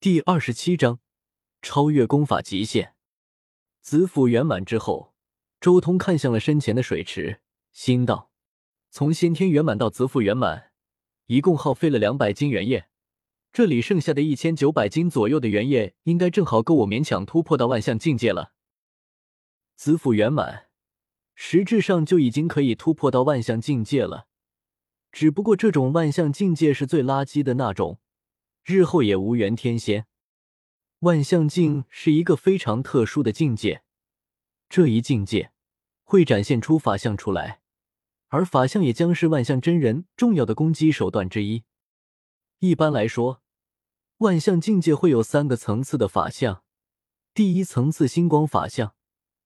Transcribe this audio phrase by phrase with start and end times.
[0.00, 1.00] 第二十七章
[1.60, 2.94] 超越功法极限。
[3.80, 5.12] 子府圆满之后，
[5.60, 7.40] 周通看向了身前的水池，
[7.72, 8.30] 心道：
[8.90, 10.70] 从先天圆满到子府圆满，
[11.26, 12.88] 一共耗费了两百斤元液，
[13.52, 18.52] 这里剩下的一千九百斤左右的元液，应该正好够我勉强突破到万象境界了。
[19.74, 20.68] 子府圆满，
[21.34, 24.28] 实质上就已经可以突破到万象境界了，
[25.10, 27.98] 只不过这种万象境界是最垃圾的那种。
[28.68, 30.04] 日后也无缘天仙。
[30.98, 33.82] 万象境是一个非常特殊的境界，
[34.68, 35.52] 这一境界
[36.04, 37.62] 会展现出法相出来，
[38.26, 41.64] 而法相也将是万象真人重要的攻击手段之一。
[42.58, 43.40] 一般来说，
[44.18, 46.62] 万象境界会有三个层次的法相。
[47.32, 48.94] 第一层次星光法相，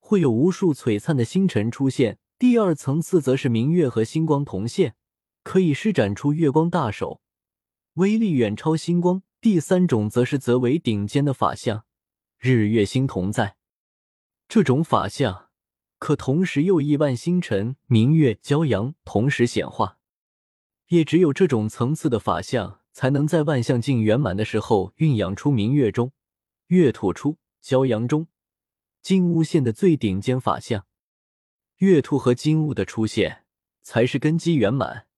[0.00, 4.96] 会有无数璀璨的星辰出现；第二层次则是明月和星光同现，
[5.44, 7.21] 可以施展出月光大手。
[7.94, 9.22] 威力远超星光。
[9.40, 11.84] 第三种则是则为顶尖的法相，
[12.38, 13.56] 日月星同在。
[14.48, 15.48] 这种法相
[15.98, 19.98] 可同时又亿万星辰、明月、骄阳同时显化。
[20.88, 26.12] 也只有这种层次的法相，才能在万象境圆满的时候蕴养出明月中、
[26.68, 28.28] 月吐出、骄阳中、
[29.00, 30.86] 金乌现的最顶尖法相。
[31.78, 33.44] 月兔和金乌的出现，
[33.80, 35.08] 才是根基圆满。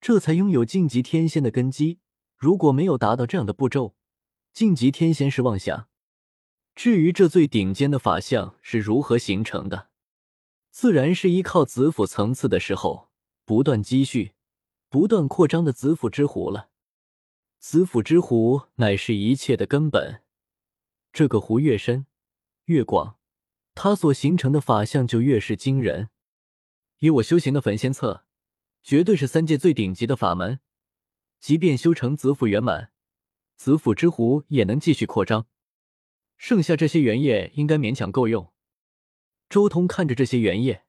[0.00, 2.00] 这才拥有晋级天仙的根基。
[2.36, 3.94] 如果没有达到这样的步骤，
[4.52, 5.88] 晋级天仙是妄想。
[6.74, 9.90] 至于这最顶尖的法相是如何形成的，
[10.70, 13.10] 自然是依靠子府层次的时候
[13.44, 14.32] 不断积蓄、
[14.88, 16.70] 不断扩张的子府之湖了。
[17.58, 20.22] 子府之湖乃是一切的根本，
[21.12, 22.06] 这个湖越深
[22.64, 23.18] 越广，
[23.74, 26.08] 它所形成的法相就越是惊人。
[27.00, 28.24] 以我修行的焚仙策。
[28.82, 30.60] 绝对是三界最顶级的法门，
[31.38, 32.92] 即便修成子府圆满，
[33.56, 35.46] 子府之湖也能继续扩张。
[36.36, 38.52] 剩下这些原液应该勉强够用。
[39.48, 40.84] 周通看着这些原液，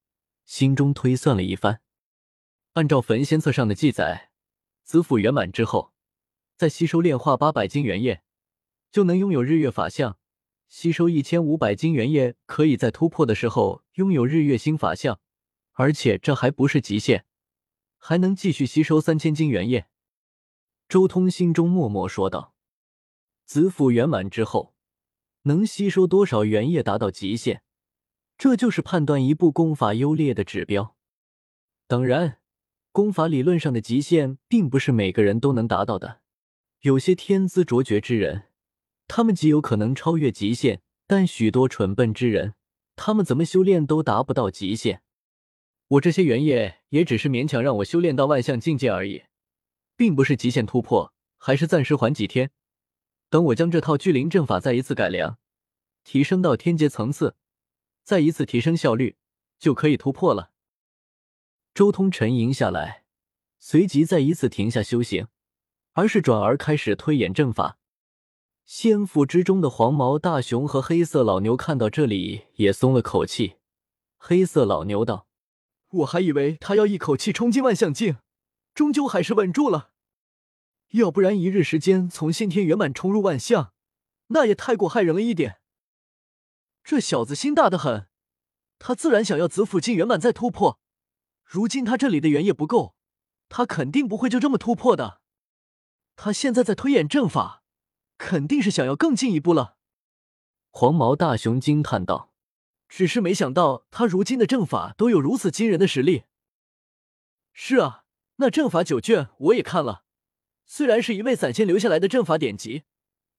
[0.46, 1.82] 心中推算了一番。
[2.74, 4.32] 按照焚仙册上的记载，
[4.84, 5.94] 子府圆满之后，
[6.56, 8.24] 再吸收炼化八百斤原液，
[8.92, 10.14] 就能拥有日月法相；
[10.70, 15.20] 吸收一千五百斤原液，可以在突破的时候拥有日月星法相。
[15.74, 17.26] 而且这还不是极限。
[18.04, 19.86] 还能继续吸收三千斤元液，
[20.90, 22.56] 周通心中默默说道
[23.46, 24.74] ：“子府圆满之后，
[25.44, 27.62] 能吸收多少元液达到极限，
[28.40, 30.96] 这就是判断一部功法优劣的指标。
[31.86, 32.40] 当然，
[32.92, 36.22] 功法理论上的极限，并不是每个人都能达到的。
[36.80, 38.48] 有些天资卓绝之人，
[39.08, 42.56] 他们极有可能超越极限；但许多蠢笨之人，
[42.96, 45.04] 他们怎么修炼都达不到极限。”
[45.92, 49.24] 我这些原液也只是勉强让我修炼到万象境界而已，
[49.98, 52.52] 并不是极限突破，还是暂时缓几天。
[53.30, 55.38] 等我将这套聚灵阵法再一次改良，
[56.06, 57.36] 提升到天阶层次，
[58.04, 59.18] 再一次提升效率，
[59.60, 60.52] 就可以突破了。
[61.74, 63.04] 周通沉吟下来，
[63.60, 65.28] 随即再一次停下修行，
[65.92, 67.78] 而是转而开始推演阵法。
[68.64, 73.56] 仙府之中的黄毛大熊和黑色老牛看到这里，也松了口气。
[74.18, 75.28] 黑色老牛道。
[75.92, 78.18] 我还以为他要一口气冲进万象境，
[78.74, 79.92] 终究还是稳住了。
[80.92, 83.74] 要不然一日时间从先天圆满冲入万象，
[84.28, 85.60] 那也太过害人了一点。
[86.84, 88.08] 这小子心大的很，
[88.80, 90.80] 他自然想要子府境圆满再突破。
[91.44, 92.96] 如今他这里的元液不够，
[93.50, 95.22] 他肯定不会就这么突破的。
[96.16, 97.64] 他现在在推演阵法，
[98.18, 99.76] 肯定是想要更进一步了。
[100.72, 102.31] 黄毛大熊惊叹道。
[102.94, 106.24] 只是没想到，他如今的阵法都有如此惊人的实力。
[107.54, 108.04] 是啊，
[108.36, 110.04] 那阵法九卷我也看了，
[110.66, 112.84] 虽然是一位散仙留下来的阵法典籍，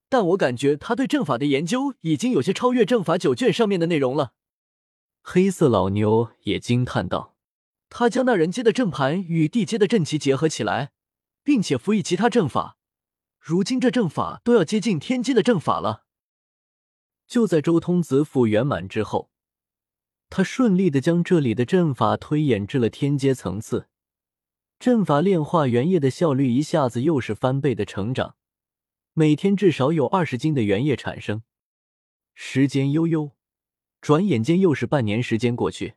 [0.08, 4.32] 但我感觉他对阵法的研究已经有些超越阵法九卷上面的内容了。
[5.20, 7.36] 黑色老牛也惊叹道
[7.90, 10.92] ：“他将那人阶的阵盘与地阶的阵旗结合起来，
[11.44, 12.78] 并且辅以其他阵法，
[13.38, 16.06] 如今这阵法都要接近天阶的阵法了。”
[17.28, 19.31] 就在周通子府圆满之后。
[20.34, 23.88] 他顺利的将这里的阵法推演至了天阶层次，
[24.78, 28.36] 阵法炼化原液的效率一下子又是翻倍的成长，
[29.12, 31.42] 每天至少有二十斤的原液产生。
[32.32, 33.32] 时间悠悠，
[34.00, 35.96] 转眼间又是半年时间过去，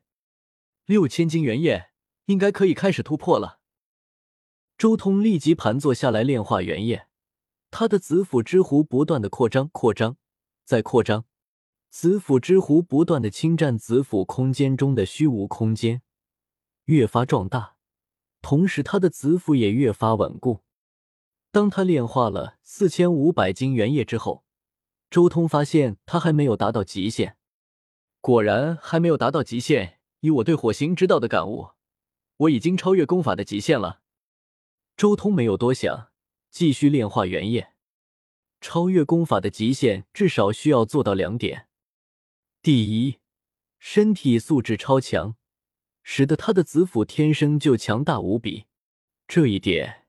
[0.85, 1.91] 六千斤原液
[2.25, 3.61] 应该可以开始突破了。
[4.77, 7.07] 周通立即盘坐下来炼化原液，
[7.71, 10.17] 他的子府之湖不断的扩张，扩张，
[10.65, 11.23] 再扩张。
[11.97, 16.01] 子府之湖不断的侵占子府空间中的虚无空间，
[16.87, 17.77] 越发壮大，
[18.41, 20.59] 同时他的子府也越发稳固。
[21.53, 24.43] 当他炼化了四千五百斤原液之后，
[25.09, 27.37] 周通发现他还没有达到极限。
[28.19, 30.01] 果然还没有达到极限。
[30.19, 31.69] 以我对火星之道的感悟，
[32.35, 34.01] 我已经超越功法的极限了。
[34.97, 36.09] 周通没有多想，
[36.51, 37.71] 继续炼化原液。
[38.59, 41.64] 超越功法的极限，至少需要做到两点：
[42.65, 43.19] 第一，
[43.77, 45.35] 身体素质超强，
[46.01, 48.65] 使得他的子府天生就强大无比。
[49.27, 50.07] 这一点，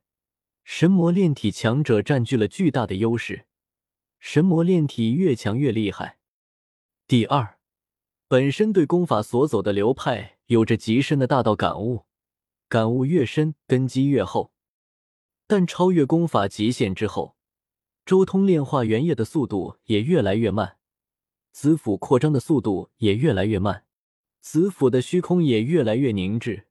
[0.64, 3.44] 神魔炼体强者占据了巨大的优势。
[4.18, 6.18] 神魔炼体越强越厉害。
[7.06, 7.58] 第二，
[8.26, 12.06] 本身对功法所走的流派有着极深的大道感悟，
[12.70, 14.50] 感悟越深，根基越厚。
[15.46, 17.36] 但超越功法极限之后。
[18.06, 20.78] 周通炼化原液的速度也越来越慢，
[21.56, 23.86] 子府扩张的速度也越来越慢，
[24.42, 26.66] 子府的虚空也越来越凝滞，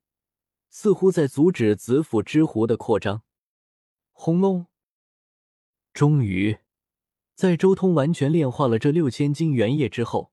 [0.70, 3.24] 似乎在阻止子府之湖的扩张。
[4.12, 4.66] 轰隆！
[5.92, 6.58] 终于，
[7.34, 10.30] 在周通完全炼化了这六千斤原液之后，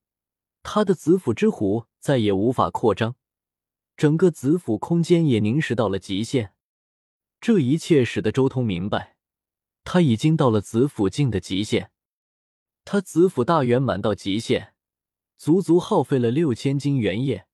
[0.62, 3.16] 他的子府之湖再也无法扩张，
[3.98, 6.54] 整个子府空间也凝实到了极限。
[7.42, 9.18] 这一切使得周通明白。
[9.84, 11.90] 他已经到了子府境的极限，
[12.86, 14.74] 他子府大圆满到极限，
[15.38, 17.48] 足足耗费了六千斤原液，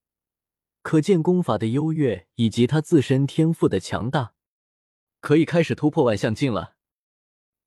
[0.82, 4.34] 可见功法的优越以及他自身天赋的强大，
[5.22, 6.76] 可以开始突破万象境了。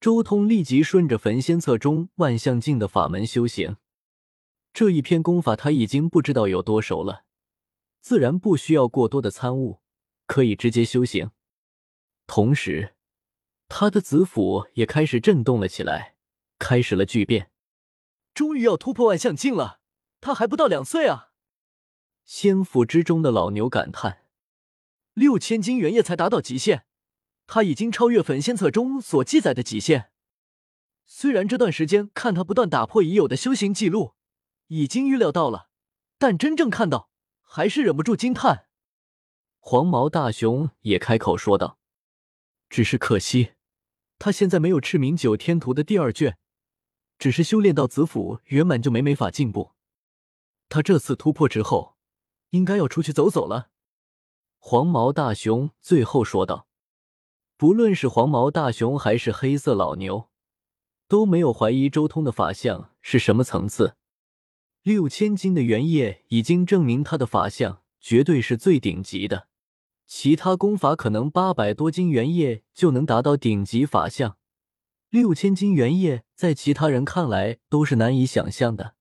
[0.01, 3.77] 周通立即顺着焚仙册中万象境的法门修行，
[4.73, 7.25] 这一篇功法他已经不知道有多熟了，
[8.01, 9.81] 自然不需要过多的参悟，
[10.27, 11.31] 可以直接修行，
[12.27, 12.95] 同时。
[13.75, 16.17] 他的子府也开始震动了起来，
[16.59, 17.52] 开始了巨变。
[18.35, 19.81] 终于要突破万象境了，
[20.21, 21.31] 他还不到两岁啊！
[22.25, 24.25] 仙府之中的老牛感叹
[25.15, 26.85] ：“六千斤原液才达到极限，
[27.47, 30.11] 他已经超越焚仙册中所记载的极限。
[31.05, 34.15] 虽然这段时间看他不断打破已有的修行记录，
[34.69, 35.69] 已经预料到了，
[36.17, 37.11] 但真正看到，
[37.43, 38.69] 还是忍不住惊叹。”
[39.59, 41.79] 黄毛大熊也开口说道
[42.71, 43.53] ：“只是可惜。”
[44.19, 46.39] 他现在没有赤明九天图的第二卷，
[47.23, 49.71] 只是修炼到子府圆满就没没法进步。
[50.69, 51.95] 他这次突破之后，
[52.51, 53.69] 应该要出去走走了。
[54.59, 56.67] 黄毛大熊最后说道
[57.57, 60.31] ：“不论是黄毛大熊还是黑色老牛，
[61.07, 63.95] 都没有怀疑周通的法相是什么层次。
[64.83, 69.47] 六千斤的原液已经证明他的法相绝对是最顶级的。”
[70.09, 74.37] 其他功法可能八百多斤原液就能达到顶级法相，
[75.13, 78.95] 六千斤原液在其他人看来都是难以想象的。